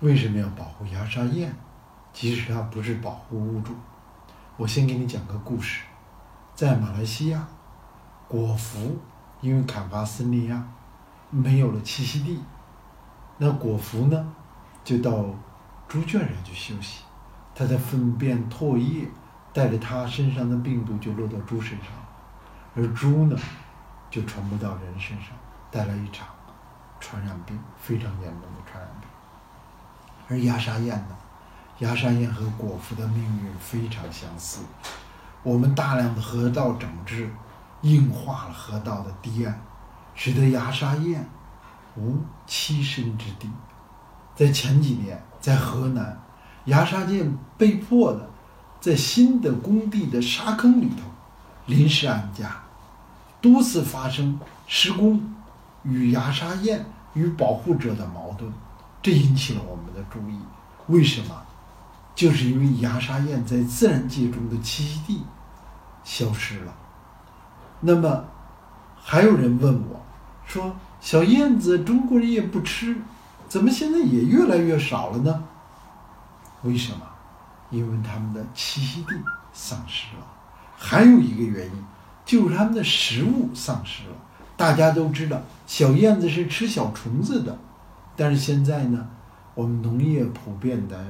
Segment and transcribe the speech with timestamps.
[0.00, 1.52] 为什么要保护牙沙燕？
[2.10, 3.74] 即使它不是保护物种，
[4.56, 5.84] 我先给你讲个故事。
[6.54, 7.46] 在马来西亚，
[8.26, 8.98] 果蝠
[9.42, 10.66] 因为砍伐森林啊，
[11.28, 12.42] 没有了栖息地，
[13.36, 14.32] 那果蝠呢，
[14.82, 15.26] 就到
[15.86, 17.04] 猪圈上去休息。
[17.54, 19.06] 它的粪便、唾液
[19.52, 21.88] 带着它身上的病毒就落到猪身上，
[22.74, 23.36] 而猪呢，
[24.08, 25.36] 就传播到人身上，
[25.70, 26.26] 带来一场
[26.98, 28.49] 传染病，非常严重。
[30.30, 31.16] 而牙沙燕呢，
[31.80, 34.60] 牙沙燕和果蝠的命运非常相似。
[35.42, 37.28] 我们大量的河道整治，
[37.82, 39.60] 硬化了河道的堤岸，
[40.14, 41.28] 使得牙沙燕
[41.96, 42.16] 无
[42.46, 43.50] 栖身之地。
[44.36, 46.16] 在前几年，在河南，
[46.66, 48.30] 牙沙燕被迫的
[48.80, 51.02] 在新的工地的沙坑里头
[51.66, 52.62] 临时安家，
[53.40, 54.38] 多次发生
[54.68, 55.34] 施工
[55.82, 58.52] 与牙沙燕与保护者的矛盾，
[59.02, 60.38] 这引起了我们的注意。
[60.88, 61.42] 为什么？
[62.14, 65.24] 就是因为牙沙燕在自然界中的栖息地
[66.04, 66.74] 消失了。
[67.80, 68.24] 那么，
[69.00, 70.02] 还有人问我，
[70.44, 73.00] 说小燕子中国人也不吃，
[73.48, 75.44] 怎么现在也越来越少了呢？
[76.62, 77.00] 为什么？
[77.70, 79.14] 因为它们的栖息地
[79.52, 80.26] 丧失了。
[80.76, 81.84] 还有一个原因，
[82.26, 84.16] 就是它们的食物丧失了。
[84.56, 87.56] 大家都知道，小燕子是吃小虫子的，
[88.20, 89.08] 但是现在呢，
[89.54, 91.02] 我们农业普遍的。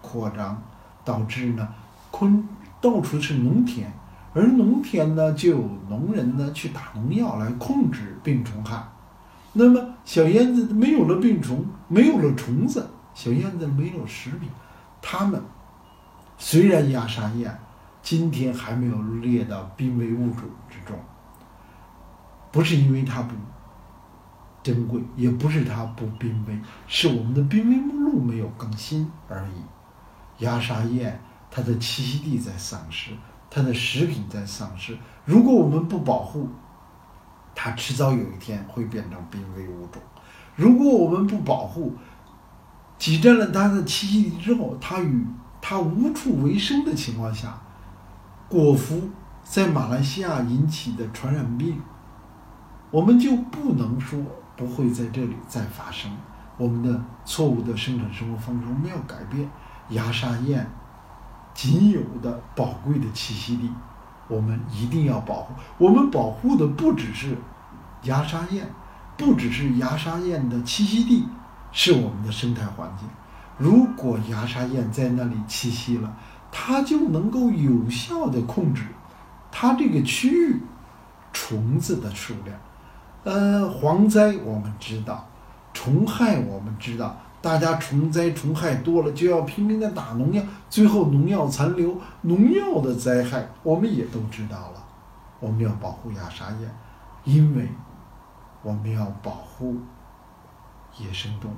[0.00, 0.62] 扩张
[1.04, 1.68] 导致呢，
[2.12, 2.48] 昆
[2.80, 3.92] 到处是农田，
[4.32, 8.80] 而农田呢就有农人呢去打农药来控制病虫害。
[9.52, 14.48] 那么小燕子没有了病虫，没有了虫子，小燕子没有食品。
[15.02, 15.42] 它们
[16.38, 17.58] 虽然亚沙燕
[18.00, 20.96] 今天还没有列到濒危物种之中，
[22.52, 23.34] 不是因为它不
[24.62, 30.44] 珍贵，也不是它不濒危，是我们的濒危目录没有更新而已。
[30.44, 31.20] 牙沙燕，
[31.50, 33.12] 它的栖息地在丧失，
[33.50, 34.96] 它的食品在丧失。
[35.24, 36.48] 如果我们不保护，
[37.54, 40.00] 它迟早有一天会变成濒危物种。
[40.54, 41.94] 如果我们不保护，
[42.98, 45.26] 挤占了它的栖息地之后，它与
[45.60, 47.60] 它无处为生的情况下，
[48.48, 49.08] 果蝠
[49.42, 51.80] 在马来西亚引起的传染病，
[52.90, 54.20] 我们就不能说
[54.58, 56.10] 不会在这里再发生。
[56.58, 59.48] 我们的错误的生产生活方式，我们要改变。
[59.90, 60.70] 牙沙燕
[61.54, 63.70] 仅有的宝贵的栖息地，
[64.26, 65.54] 我们一定要保护。
[65.78, 67.38] 我们保护的不只是
[68.02, 68.68] 牙沙燕，
[69.16, 71.26] 不只是牙沙燕的栖息地，
[71.72, 73.08] 是我们的生态环境。
[73.56, 76.14] 如果牙沙燕在那里栖息了，
[76.52, 78.84] 它就能够有效的控制
[79.50, 80.60] 它这个区域
[81.32, 82.58] 虫子的数量。
[83.24, 85.28] 呃，蝗灾我们知道，
[85.72, 87.16] 虫害我们知道。
[87.40, 94.84] 大家虫灾虫害多了，就要拼命的打农药，最后农药残留，农药的灾害我们也都知道了。
[95.38, 96.68] 我们要保护亚沙燕，
[97.22, 97.68] 因为
[98.60, 99.76] 我们要保护
[100.98, 101.54] 野生动物，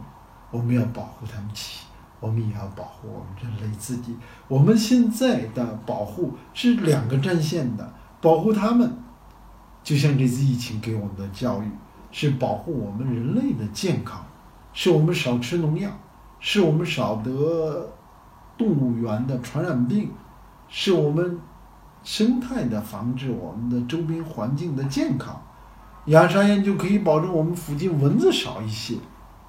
[0.50, 1.78] 我们要保护它们栖，
[2.20, 4.15] 我们也要保护我们人类自己。
[4.49, 8.93] 我们现在的保护是两个战线的，保护它们，
[9.83, 11.65] 就像这次疫情给我们的教育，
[12.13, 14.25] 是保护我们人类的健康。
[14.73, 15.91] 是我们少吃农药，
[16.39, 17.93] 是我们少得
[18.57, 20.13] 动物园的传染病，
[20.69, 21.41] 是我们
[22.05, 25.43] 生态的防治我们的周边环境的健康。
[26.07, 28.95] 亚沙燕就可以保证我们附近蚊子少一些，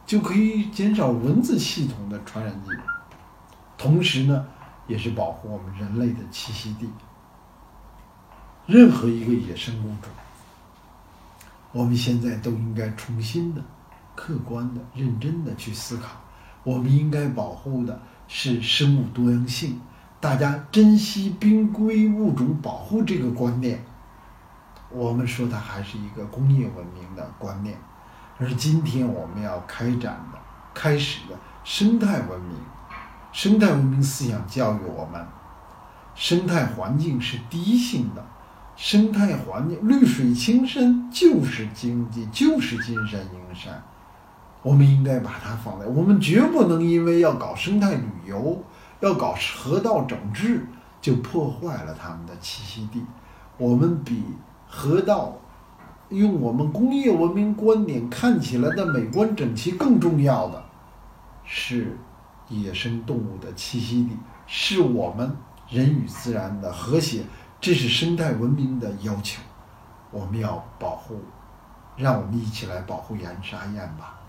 [0.07, 2.79] 就可以减少蚊子系统的传染疾病，
[3.77, 4.45] 同时呢，
[4.87, 6.89] 也是保护我们人类的栖息地。
[8.71, 10.09] 任何一个野生物种，
[11.73, 13.61] 我们现在都应该重新的。
[14.15, 16.09] 客观的、认真的去思考，
[16.63, 17.99] 我们应该保护的
[18.29, 19.81] 是生物多样性。
[20.21, 23.83] 大家珍惜濒危物种保护这个观念，
[24.89, 27.77] 我们说它还是一个工业文明的观念，
[28.37, 30.39] 而今天我们要开展的、
[30.73, 32.57] 开始的生态文明，
[33.33, 35.27] 生态文明思想教育我们，
[36.15, 38.23] 生态环境是第一性的，
[38.81, 43.79] 生态环境绿水青山就是经济，就是金山银山。
[44.63, 48.59] 我们应该把它放在，我们绝不能因为要搞生态旅游，
[48.99, 50.65] 要搞河道整治，
[50.99, 53.05] 就破坏了它们的栖息地。
[53.59, 54.23] 我们比
[54.65, 55.37] 河道，
[56.09, 60.63] 用我们工业文明观点看起来的美观整齐更重要的，
[61.45, 61.95] 是
[62.49, 64.17] 野生动物的栖息地，
[64.47, 65.31] 是我们
[65.69, 67.21] 人与自然的和谐，
[67.61, 69.39] 这是生态文明的要求。
[70.09, 71.21] 我们要保护，
[71.95, 74.19] 让我们一起来保护盐沙燕吧。